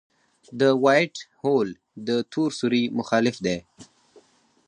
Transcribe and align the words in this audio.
د 0.59 0.61
وائټ 0.83 1.15
هول 1.41 1.69
د 2.07 2.09
تور 2.31 2.49
سوري 2.59 2.83
مخالف 2.99 3.35
دی. 3.45 3.57